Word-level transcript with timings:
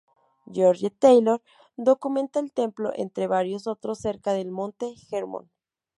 George 0.51 0.89
Taylor 0.89 1.43
documenta 1.77 2.39
el 2.39 2.51
templo 2.51 2.91
entre 2.95 3.27
varios 3.27 3.67
otros 3.67 3.99
cerca 3.99 4.33
de 4.33 4.45
Monte 4.49 4.95
Hermón. 5.11 5.51